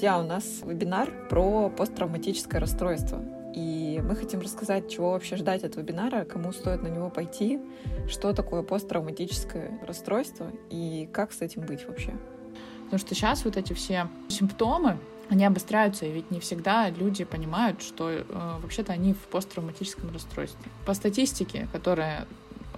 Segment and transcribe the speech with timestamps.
[0.00, 3.22] Друзья, у нас вебинар про посттравматическое расстройство.
[3.54, 7.60] И мы хотим рассказать, чего вообще ждать от вебинара, кому стоит на него пойти,
[8.08, 12.14] что такое посттравматическое расстройство и как с этим быть вообще.
[12.84, 14.96] Потому что сейчас вот эти все симптомы,
[15.28, 18.22] они обостряются, и ведь не всегда люди понимают, что э,
[18.62, 20.70] вообще-то они в посттравматическом расстройстве.
[20.86, 22.26] По статистике, которая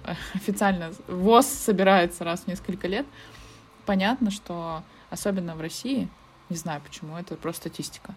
[0.33, 3.05] официально ВОЗ собирается раз в несколько лет,
[3.85, 6.09] понятно, что особенно в России,
[6.49, 8.15] не знаю почему, это просто статистика,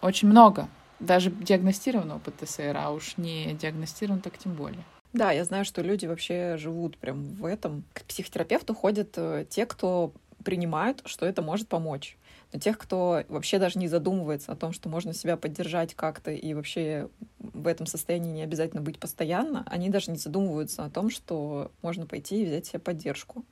[0.00, 0.68] очень много
[1.02, 4.84] даже диагностированного ПТСР, а уж не диагностирован, так тем более.
[5.12, 7.84] Да, я знаю, что люди вообще живут прям в этом.
[7.92, 10.12] К психотерапевту ходят э, те, кто
[10.42, 12.16] принимают, что это может помочь.
[12.52, 16.54] Но тех, кто вообще даже не задумывается о том, что можно себя поддержать как-то и
[16.54, 21.70] вообще в этом состоянии не обязательно быть постоянно, они даже не задумываются о том, что
[21.82, 23.44] можно пойти и взять себе поддержку.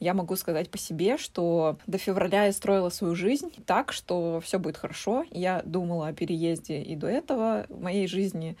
[0.00, 4.58] Я могу сказать по себе, что до февраля я строила свою жизнь так, что все
[4.58, 5.24] будет хорошо.
[5.30, 8.56] Я думала о переезде и до этого в моей жизни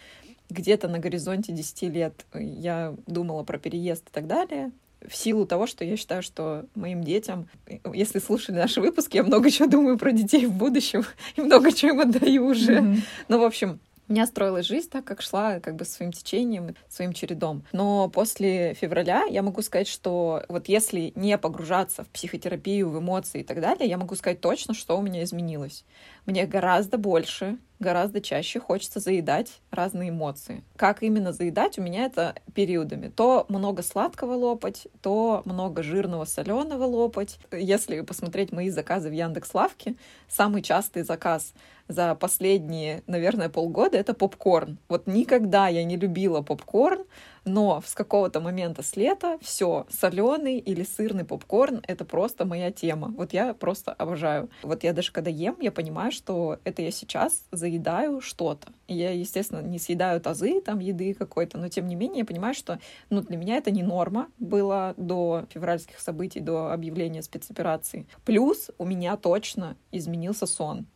[0.50, 4.72] где-то на горизонте 10 лет я думала про переезд и так далее
[5.06, 7.48] в силу того, что я считаю, что моим детям,
[7.92, 11.04] если слушали наши выпуски, я много чего думаю про детей в будущем
[11.36, 12.76] и много чего им отдаю уже.
[12.76, 12.98] Mm-hmm.
[13.28, 17.12] Ну, в общем, у меня строилась жизнь так, как шла, как бы своим течением, своим
[17.12, 17.64] чередом.
[17.72, 23.40] Но после февраля я могу сказать, что вот если не погружаться в психотерапию, в эмоции
[23.40, 25.84] и так далее, я могу сказать точно, что у меня изменилось.
[26.26, 30.64] Мне гораздо больше гораздо чаще хочется заедать разные эмоции.
[30.76, 31.78] Как именно заедать?
[31.78, 33.08] У меня это периодами.
[33.08, 37.38] То много сладкого лопать, то много жирного соленого лопать.
[37.52, 39.94] Если посмотреть мои заказы в Яндекс Лавке,
[40.28, 41.52] самый частый заказ
[41.86, 44.78] за последние, наверное, полгода это попкорн.
[44.88, 47.04] Вот никогда я не любила попкорн,
[47.44, 53.12] но с какого-то момента с лета все, соленый или сырный попкорн— это просто моя тема.
[53.16, 54.50] Вот я просто обожаю.
[54.62, 58.68] Вот я даже когда ем, я понимаю, что это я сейчас заедаю что-то.
[58.88, 62.78] Я, естественно, не съедаю тазы там еды какой-то, но тем не менее я понимаю, что
[63.10, 68.06] ну, для меня это не норма было до февральских событий, до объявления спецоперации.
[68.24, 70.86] Плюс у меня точно изменился сон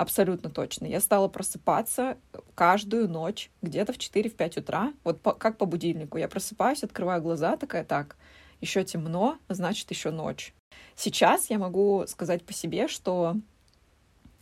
[0.00, 0.86] абсолютно точно.
[0.86, 2.16] Я стала просыпаться
[2.54, 6.16] каждую ночь, где-то в 4-5 утра, вот по, как по будильнику.
[6.16, 8.16] Я просыпаюсь, открываю глаза, такая, так,
[8.62, 10.54] еще темно, значит, еще ночь.
[10.96, 13.36] Сейчас я могу сказать по себе, что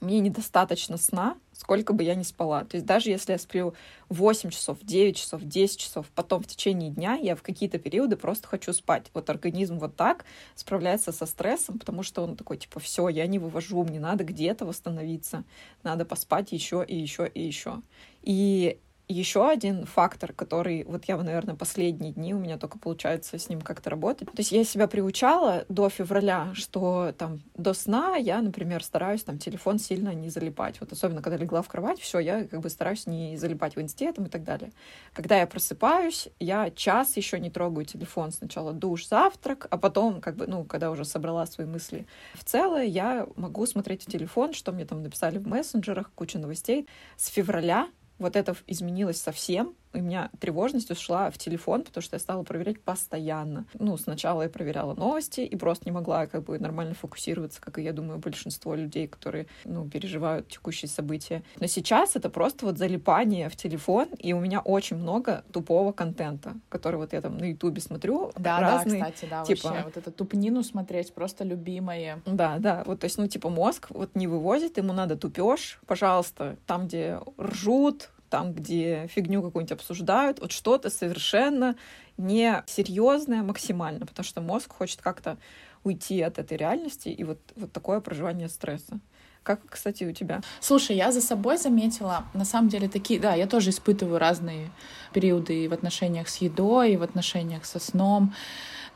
[0.01, 2.65] мне недостаточно сна, сколько бы я ни спала.
[2.65, 3.75] То есть даже если я сплю
[4.09, 8.47] 8 часов, 9 часов, 10 часов, потом в течение дня я в какие-то периоды просто
[8.47, 9.11] хочу спать.
[9.15, 13.39] Вот организм вот так справляется со стрессом, потому что он такой, типа, все, я не
[13.39, 15.45] вывожу, мне надо где-то восстановиться,
[15.83, 17.83] надо поспать еще и еще и еще.
[18.23, 23.49] И еще один фактор, который вот я, наверное, последние дни у меня только получается с
[23.49, 24.29] ним как-то работать.
[24.29, 29.39] То есть я себя приучала до февраля, что там до сна я, например, стараюсь там
[29.39, 30.81] телефон сильно не залипать.
[30.81, 34.13] Вот особенно когда легла в кровать, все, я как бы стараюсь не залипать в инсте
[34.13, 34.73] там и так далее.
[35.15, 38.31] Когда я просыпаюсь, я час еще не трогаю телефон.
[38.31, 42.85] Сначала душ, завтрак, а потом, как бы, ну, когда уже собрала свои мысли в целое,
[42.85, 46.87] я могу смотреть в телефон, что мне там написали в мессенджерах, куча новостей.
[47.17, 52.21] С февраля вот это изменилось совсем, у меня тревожность ушла в телефон, потому что я
[52.21, 53.67] стала проверять постоянно.
[53.79, 57.83] Ну, сначала я проверяла новости и просто не могла как бы нормально фокусироваться, как и,
[57.83, 61.43] я думаю, большинство людей, которые, ну, переживают текущие события.
[61.61, 66.55] Но сейчас это просто вот залипание в телефон, и у меня очень много тупого контента,
[66.69, 68.33] который вот я там на Ютубе смотрю.
[68.37, 69.69] Да, разные, да, кстати, да, типа...
[69.69, 69.85] вообще.
[69.85, 72.21] Вот эту тупнину смотреть просто любимое.
[72.27, 76.57] Да, да, вот, то есть, ну, типа, мозг вот не вывозит, ему надо тупешь, пожалуйста,
[76.67, 81.77] там, где ржут, там, где фигню какую-нибудь обсуждают, вот что-то совершенно
[82.17, 85.39] несерьезное максимально, потому что мозг хочет как-то
[85.85, 89.01] уйти от этой реальности и вот, вот такое проживание стресса.
[89.43, 90.43] Как, кстати, у тебя?
[90.61, 94.71] Слушай, я за собой заметила, на самом деле, такие, да, я тоже испытываю разные
[95.15, 98.35] периоды и в отношениях с едой, и в отношениях со сном.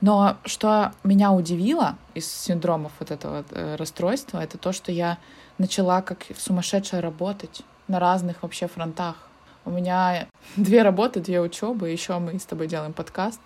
[0.03, 5.17] Но что меня удивило из синдромов вот этого э, расстройства, это то, что я
[5.59, 9.17] начала как сумасшедшая работать на разных вообще фронтах.
[9.65, 13.41] У меня две работы, две учебы, еще мы с тобой делаем подкаст.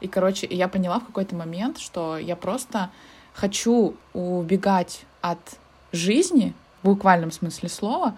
[0.00, 2.90] И, короче, я поняла в какой-то момент, что я просто
[3.34, 5.38] хочу убегать от
[5.92, 8.16] жизни, в буквальном смысле слова,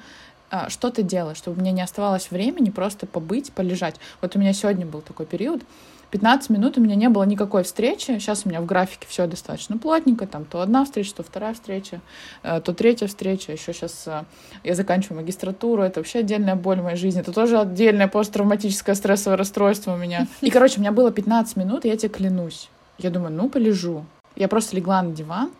[0.50, 3.96] а, что-то делать, чтобы у меня не оставалось времени просто побыть, полежать.
[4.20, 5.62] Вот у меня сегодня был такой период,
[6.10, 8.18] 15 минут у меня не было никакой встречи.
[8.18, 10.26] Сейчас у меня в графике все достаточно плотненько.
[10.26, 12.00] Там то одна встреча, то вторая встреча,
[12.42, 13.52] э, то третья встреча.
[13.52, 14.24] Еще сейчас э,
[14.64, 15.82] я заканчиваю магистратуру.
[15.82, 17.20] Это вообще отдельная боль в моей жизни.
[17.20, 20.26] Это тоже отдельное посттравматическое стрессовое расстройство у меня.
[20.40, 22.70] И, короче, у меня было 15 минут, и я тебе клянусь.
[22.96, 24.04] Я думаю, ну, полежу.
[24.34, 25.50] Я просто легла на диван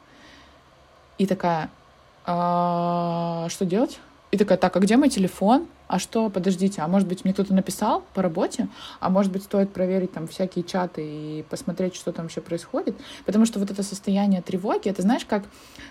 [1.19, 1.69] и такая,
[2.25, 3.99] а, что делать?
[4.31, 5.67] И такая, так, а где мой телефон?
[5.88, 8.69] А что, подождите, а может быть мне кто-то написал по работе?
[9.00, 12.94] А может быть стоит проверить там всякие чаты и посмотреть, что там вообще происходит?
[13.25, 15.44] Потому что вот это состояние тревоги, это знаешь, как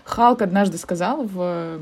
[0.04, 1.82] Халк однажды сказал в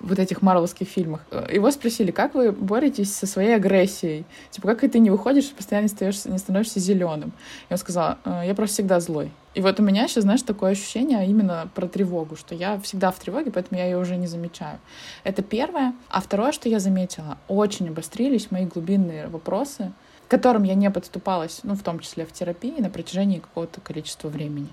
[0.00, 1.20] вот этих марвелских фильмах.
[1.52, 4.24] Его спросили, как вы боретесь со своей агрессией?
[4.50, 7.32] Типа, как ты не выходишь, постоянно не, не становишься зеленым?
[7.68, 9.30] И он сказал, «Э, я просто всегда злой.
[9.54, 13.18] И вот у меня сейчас, знаешь, такое ощущение именно про тревогу, что я всегда в
[13.18, 14.80] тревоге, поэтому я ее уже не замечаю.
[15.22, 15.94] Это первое.
[16.08, 19.92] А второе, что я заметила, очень обострились мои глубинные вопросы,
[20.26, 24.28] к которым я не подступалась, ну, в том числе в терапии, на протяжении какого-то количества
[24.28, 24.68] времени.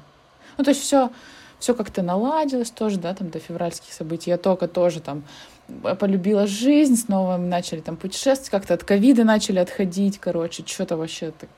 [0.58, 1.12] Ну, то есть все
[1.62, 4.32] все как-то наладилось тоже, да, там до февральских событий.
[4.32, 5.24] Я только тоже там
[6.00, 11.32] полюбила жизнь, снова мы начали там путешествовать, как-то от ковида начали отходить, короче, что-то вообще
[11.40, 11.50] так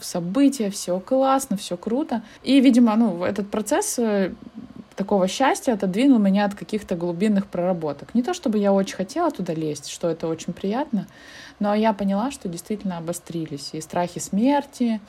[0.00, 2.22] события, все классно, все круто.
[2.42, 4.32] И, видимо, ну, этот процесс э,
[4.96, 8.14] такого счастья отодвинул меня от каких-то глубинных проработок.
[8.14, 11.06] Не то чтобы я очень хотела туда лезть, что это очень приятно,
[11.58, 15.00] но я поняла, что действительно обострились и страхи смерти,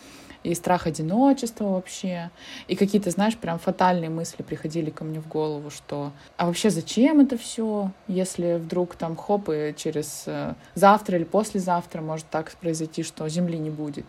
[0.44, 2.30] и страх одиночества вообще,
[2.68, 7.19] и какие-то, знаешь, прям фатальные мысли приходили ко мне в голову, что а вообще зачем
[7.22, 13.04] это все, если вдруг там хоп, и через э, завтра или послезавтра может так произойти,
[13.04, 14.06] что Земли не будет.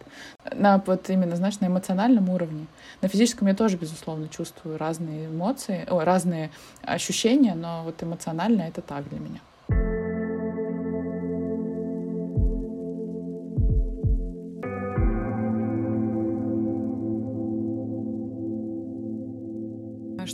[0.52, 2.66] На вот именно, знаешь, на эмоциональном уровне.
[3.00, 6.50] На физическом я тоже, безусловно, чувствую разные эмоции, о, разные
[6.82, 9.40] ощущения, но вот эмоционально это так для меня.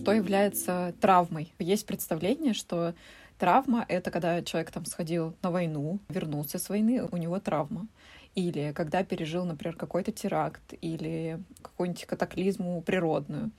[0.00, 1.52] Что является травмой.
[1.58, 2.94] Есть представление, что
[3.38, 7.86] травма— это когда человек там сходил на войну, вернулся с войны, у него травма.
[8.34, 13.50] Или когда пережил, например, какой-то теракт или какую-нибудь катаклизму природную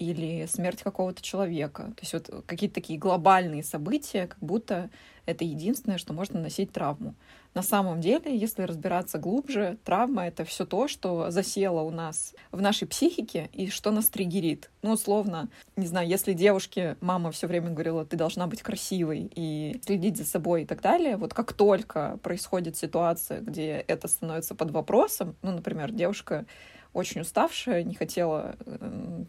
[0.00, 1.92] или смерть какого-то человека.
[1.96, 4.90] То есть вот какие-то такие глобальные события, как будто
[5.26, 7.14] это единственное, что может наносить травму.
[7.52, 12.62] На самом деле, если разбираться глубже, травма— это все то, что засело у нас в
[12.62, 14.70] нашей психике и что нас триггерит.
[14.82, 19.80] Ну, условно, не знаю, если девушке мама все время говорила, ты должна быть красивой и
[19.84, 24.70] следить за собой и так далее, вот как только происходит ситуация, где это становится под
[24.70, 26.46] вопросом, ну, например, девушка
[26.92, 28.56] очень уставшая, не хотела,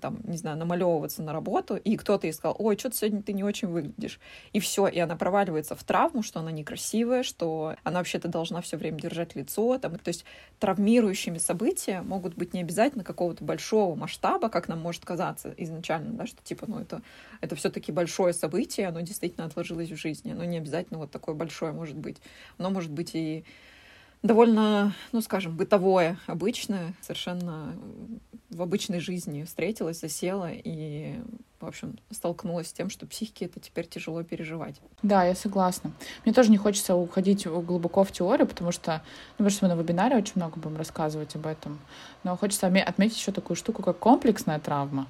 [0.02, 3.44] там, не знаю, намалевываться на работу, и кто-то ей сказал, ой, что-то сегодня ты не
[3.44, 4.20] очень выглядишь.
[4.52, 8.78] И все, и она проваливается в травму, что она некрасивая, что она вообще-то должна все
[8.78, 9.78] время держать лицо.
[9.78, 9.98] Там.
[10.00, 10.26] То есть
[10.60, 16.26] травмирующими события могут быть не обязательно какого-то большого масштаба, как нам может казаться изначально, да,
[16.26, 17.02] что типа, ну, это,
[17.42, 20.32] это все-таки большое событие, оно действительно отложилось в жизни.
[20.32, 22.18] Оно не обязательно вот такое большое может быть.
[22.58, 23.46] Оно может быть и
[24.24, 27.76] довольно, ну, скажем, бытовое, обычное, совершенно
[28.50, 31.16] в обычной жизни встретилась, засела и,
[31.60, 34.82] в общем, столкнулась с тем, что психике это теперь тяжело переживать.
[35.02, 35.92] Да, я согласна.
[36.26, 39.02] Мне тоже не хочется уходить глубоко в теорию, потому что,
[39.38, 41.80] ну, потому что мы на вебинаре очень много будем рассказывать об этом.
[42.24, 45.08] Но хочется отметить еще такую штуку, как комплексная травма.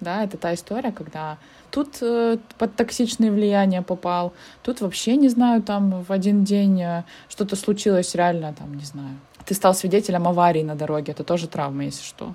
[0.00, 1.38] Да, это та история, когда
[1.70, 7.04] тут э, под токсичное влияние попал, тут вообще, не знаю, там в один день э,
[7.28, 9.16] что-то случилось реально, там, не знаю.
[9.46, 12.34] Ты стал свидетелем аварии на дороге, это тоже травма, если что.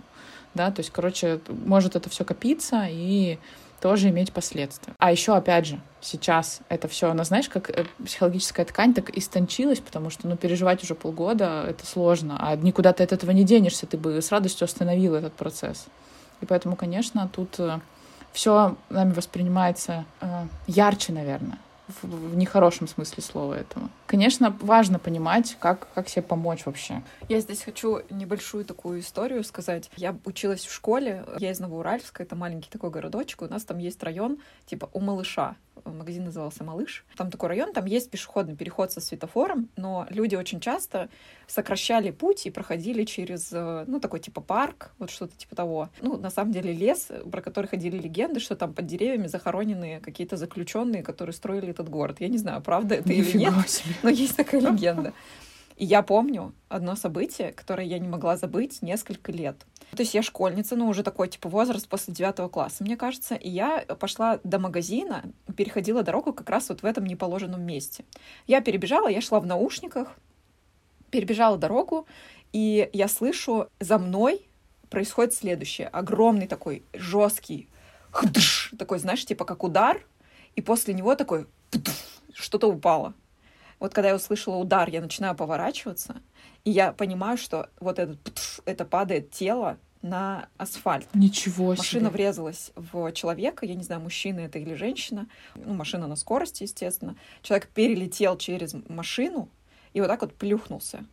[0.53, 3.37] Да, то есть, короче, может это все копиться и
[3.79, 4.93] тоже иметь последствия.
[4.99, 9.79] А еще, опять же, сейчас это все, она, знаешь, как э, психологическая ткань так истончилась,
[9.79, 13.85] потому что, ну, переживать уже полгода— это сложно, а никуда ты от этого не денешься,
[13.85, 15.85] ты бы с радостью остановил этот процесс.
[16.41, 17.79] И поэтому, конечно, тут э,
[18.33, 21.57] все нами воспринимается э, ярче, наверное,
[22.01, 23.89] в, нехорошем смысле слова этого.
[24.07, 27.01] Конечно, важно понимать, как, как себе помочь вообще.
[27.29, 29.89] Я здесь хочу небольшую такую историю сказать.
[29.97, 34.01] Я училась в школе, я из Новоуральска, это маленький такой городочек, у нас там есть
[34.03, 37.05] район типа у малыша магазин назывался «Малыш».
[37.17, 41.09] Там такой район, там есть пешеходный переход со светофором, но люди очень часто
[41.47, 45.89] сокращали путь и проходили через, э, ну, такой типа парк, вот что-то типа того.
[46.01, 50.37] Ну, на самом деле лес, про который ходили легенды, что там под деревьями захоронены какие-то
[50.37, 52.17] заключенные, которые строили этот город.
[52.19, 53.95] Я не знаю, правда это Нифига или нет, себе.
[54.03, 55.13] но есть такая легенда.
[55.77, 59.65] И я помню одно событие, которое я не могла забыть несколько лет.
[59.91, 63.35] То есть я школьница, ну, уже такой, типа, возраст после девятого класса, мне кажется.
[63.35, 65.23] И я пошла до магазина,
[65.55, 68.05] переходила дорогу как раз вот в этом неположенном месте.
[68.47, 70.15] Я перебежала, я шла в наушниках,
[71.09, 72.07] перебежала дорогу,
[72.53, 74.47] и я слышу, за мной
[74.89, 75.87] происходит следующее.
[75.87, 77.67] Огромный такой жесткий,
[78.77, 80.05] такой, знаешь, типа как удар,
[80.55, 81.47] и после него такой
[82.33, 83.13] что-то упало.
[83.79, 86.21] Вот когда я услышала удар, я начинаю поворачиваться,
[86.63, 88.19] и я понимаю, что вот этот,
[88.65, 91.07] это падает тело на асфальт.
[91.13, 91.79] Ничего себе.
[91.83, 95.27] Машина врезалась в человека, я не знаю, мужчина это или женщина.
[95.55, 97.15] Ну, машина на скорости, естественно.
[97.41, 99.49] Человек перелетел через машину
[99.93, 101.05] и вот так вот плюхнулся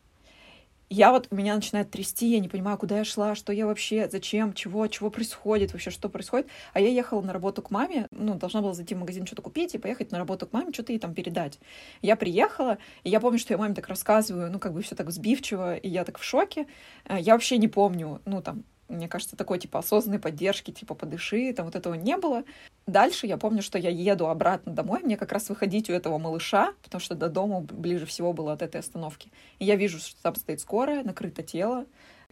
[0.90, 4.54] я вот, меня начинает трясти, я не понимаю, куда я шла, что я вообще, зачем,
[4.54, 6.48] чего, чего происходит, вообще, что происходит.
[6.72, 9.74] А я ехала на работу к маме, ну, должна была зайти в магазин что-то купить
[9.74, 11.58] и поехать на работу к маме, что-то ей там передать.
[12.00, 15.06] Я приехала, и я помню, что я маме так рассказываю, ну, как бы все так
[15.08, 16.66] взбивчиво, и я так в шоке.
[17.04, 21.52] Э, я вообще не помню, ну, там, мне кажется, такой, типа, осознанной поддержки, типа, подыши,
[21.52, 22.44] там вот этого не было.
[22.86, 26.72] Дальше я помню, что я еду обратно домой, мне как раз выходить у этого малыша,
[26.82, 29.30] потому что до дома ближе всего было от этой остановки.
[29.58, 31.84] И я вижу, что там стоит скорая, накрыто тело,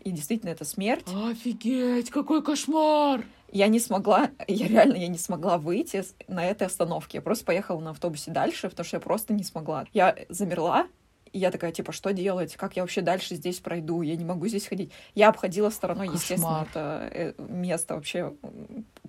[0.03, 1.07] и действительно это смерть.
[1.13, 3.25] Офигеть, какой кошмар!
[3.53, 7.19] Я не смогла, я реально я не смогла выйти на этой остановке.
[7.19, 9.87] Я просто поехала на автобусе дальше, потому что я просто не смогла.
[9.93, 10.87] Я замерла,
[11.37, 12.57] и я такая, типа, что делать?
[12.57, 14.01] Как я вообще дальше здесь пройду?
[14.01, 14.91] Я не могу здесь ходить.
[15.15, 16.17] Я обходила стороной, Кошмар.
[16.17, 18.35] естественно, это э, место вообще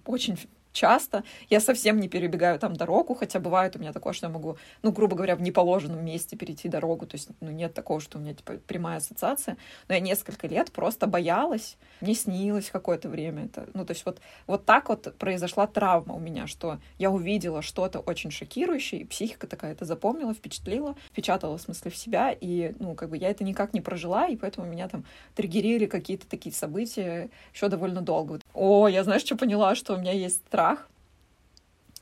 [0.05, 0.38] очень
[0.77, 1.24] часто.
[1.50, 4.91] Я совсем не перебегаю там дорогу, хотя бывает у меня такое, что я могу, ну,
[4.91, 7.05] грубо говоря, в неположенном месте перейти дорогу.
[7.07, 9.57] То есть, ну, нет такого, что у меня, типа, прямая ассоциация.
[9.88, 11.77] Но я несколько лет просто боялась.
[12.01, 13.67] Мне снилось какое-то время это.
[13.74, 18.00] Ну, то есть вот, вот так вот произошла травма у меня, что я увидела что-то
[18.00, 22.93] очень шокирующее, и психика такая это запомнила, впечатлила, впечатала, в смысле, в себя, и, ну,
[22.93, 25.05] как бы я это никак не прожила, и поэтому меня там
[25.36, 28.39] триггерили какие-то такие события еще довольно долго.
[28.53, 30.89] О, я, знаешь, что поняла, что у меня есть страх.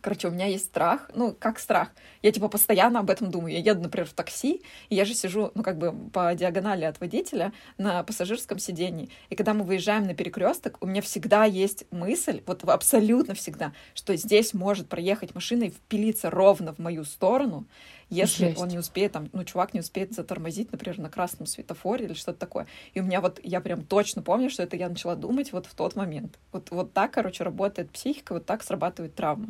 [0.01, 1.09] Короче, у меня есть страх.
[1.15, 1.89] Ну, как страх?
[2.21, 3.53] Я, типа, постоянно об этом думаю.
[3.53, 6.99] Я еду, например, в такси, и я же сижу, ну, как бы по диагонали от
[6.99, 9.09] водителя на пассажирском сидении.
[9.31, 14.15] И когда мы выезжаем на перекресток, у меня всегда есть мысль, вот абсолютно всегда, что
[14.15, 17.65] здесь может проехать машина и впилиться ровно в мою сторону,
[18.09, 18.61] если Жесть.
[18.61, 22.39] он не успеет, там, ну, чувак не успеет затормозить, например, на красном светофоре или что-то
[22.39, 22.67] такое.
[22.93, 25.73] И у меня вот, я прям точно помню, что это я начала думать вот в
[25.73, 26.37] тот момент.
[26.51, 29.47] Вот, вот так, короче, работает психика, вот так срабатывает травма.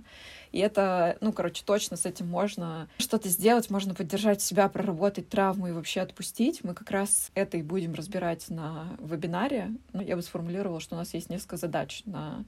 [0.55, 5.67] И это, ну, короче, точно с этим можно что-то сделать, можно поддержать себя, проработать травму
[5.67, 6.63] и вообще отпустить.
[6.63, 9.71] Мы как раз это и будем разбирать на вебинаре.
[9.91, 12.45] Ну, я бы сформулировала, что у нас есть несколько задач на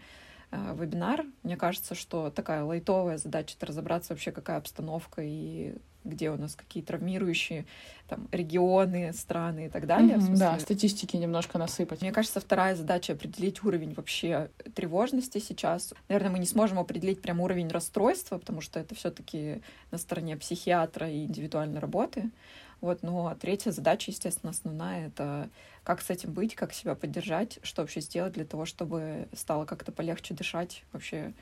[0.51, 1.25] э, вебинар.
[1.43, 5.75] Мне кажется, что такая лайтовая задача— это разобраться вообще, какая обстановка и
[6.07, 7.65] где у нас какие травмирующие
[8.07, 10.17] там, регионы, страны и так далее.
[10.17, 10.37] Mm-hmm, смысле...
[10.37, 12.01] Да, статистики немножко насыпать.
[12.01, 15.93] Мне кажется, вторая задача— определить уровень вообще тревожности сейчас.
[16.07, 19.61] Наверное, мы не сможем определить прям уровень расстройства, потому что это все таки
[19.91, 22.31] на стороне психиатра и индивидуальной работы.
[22.79, 25.49] Вот, но третья задача, естественно, основная— это
[25.83, 29.91] как с этим быть, как себя поддержать, что вообще сделать для того, чтобы стало как-то
[29.91, 31.33] полегче дышать, вообще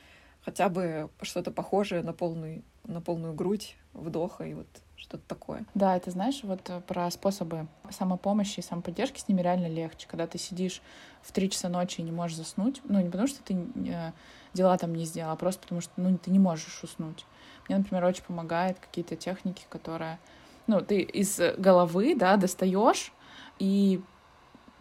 [0.46, 5.66] хотя бы что-то похожее на полную, на полную грудь вдоха и вот что-то такое.
[5.74, 10.08] Да, это знаешь, вот э, про способы самопомощи и самоподдержки с ними реально легче.
[10.08, 10.82] Когда ты сидишь
[11.22, 13.56] в три часа ночи и не можешь заснуть, ну, не потому что ты
[13.88, 14.12] э,
[14.54, 17.26] дела там не сделал, а просто потому что, ну, ты не можешь уснуть.
[17.68, 20.20] Мне, например, очень помогают какие-то техники, которые,
[20.68, 23.12] ну, ты из головы, да, достаешь
[23.60, 24.02] и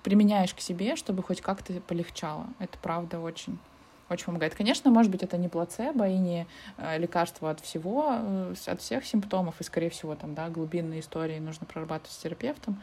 [0.02, 2.46] применяешь к себе, чтобы хоть как-то полегчало.
[2.58, 3.58] Это правда очень
[4.14, 4.54] очень помогает.
[4.54, 9.04] Конечно, может быть, это не плацебо и не э, лекарство от всего, э, от всех
[9.04, 12.82] симптомов, и, скорее всего, там, да, глубинные истории нужно прорабатывать с терапевтом,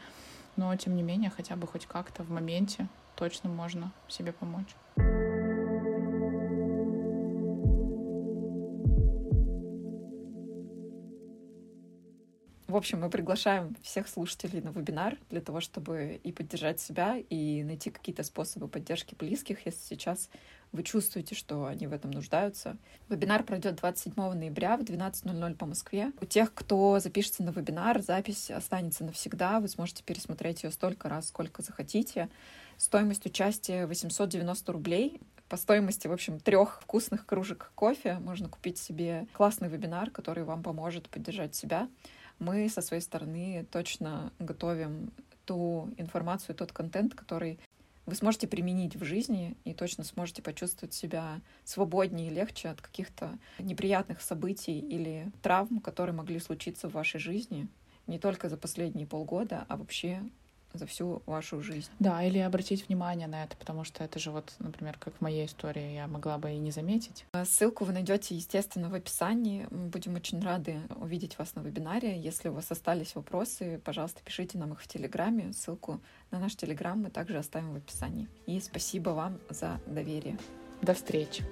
[0.56, 2.86] но, тем не менее, хотя бы хоть как-то в моменте
[3.16, 4.76] точно можно себе помочь.
[12.72, 17.62] В общем, мы приглашаем всех слушателей на вебинар для того, чтобы и поддержать себя, и
[17.64, 20.30] найти какие-то способы поддержки близких, если сейчас
[20.72, 22.76] вы чувствуете, что они в этом нуждаются.
[23.08, 26.12] Вебинар пройдет 27 ноября в 12.00 по Москве.
[26.20, 29.60] У тех, кто запишется на вебинар, запись останется навсегда.
[29.60, 32.28] Вы сможете пересмотреть ее столько раз, сколько захотите.
[32.76, 35.20] Стоимость участия 890 рублей.
[35.48, 40.62] По стоимости, в общем, трех вкусных кружек кофе можно купить себе классный вебинар, который вам
[40.62, 41.88] поможет поддержать себя
[42.42, 45.12] мы со своей стороны точно готовим
[45.44, 47.58] ту информацию, тот контент, который
[48.06, 53.38] вы сможете применить в жизни и точно сможете почувствовать себя свободнее и легче от каких-то
[53.58, 57.68] неприятных событий или травм, которые могли случиться в вашей жизни
[58.06, 60.22] не только за последние полгода, а вообще
[60.74, 61.90] за всю вашу жизнь.
[61.98, 65.46] Да, или обратить внимание на это, потому что это же вот, например, как в моей
[65.46, 67.24] истории, я могла бы и не заметить.
[67.32, 69.66] А ссылку вы найдете, естественно, в описании.
[69.70, 72.18] Мы будем очень рады увидеть вас на вебинаре.
[72.18, 75.52] Если у вас остались вопросы, пожалуйста, пишите нам их в Телеграме.
[75.52, 76.00] Ссылку
[76.30, 78.28] на наш Телеграм мы также оставим в описании.
[78.46, 80.38] И спасибо вам за доверие.
[80.80, 81.44] До встречи.